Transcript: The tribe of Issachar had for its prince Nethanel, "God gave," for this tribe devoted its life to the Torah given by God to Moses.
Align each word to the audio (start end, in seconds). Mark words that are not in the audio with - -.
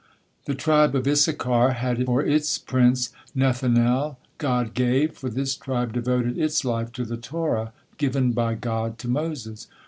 The 0.45 0.55
tribe 0.55 0.95
of 0.95 1.07
Issachar 1.07 1.73
had 1.73 2.03
for 2.07 2.23
its 2.23 2.57
prince 2.57 3.11
Nethanel, 3.35 4.17
"God 4.39 4.73
gave," 4.73 5.11
for 5.13 5.29
this 5.29 5.55
tribe 5.55 5.93
devoted 5.93 6.39
its 6.39 6.65
life 6.65 6.91
to 6.93 7.05
the 7.05 7.17
Torah 7.17 7.71
given 7.99 8.31
by 8.31 8.55
God 8.55 8.97
to 8.97 9.07
Moses. 9.07 9.67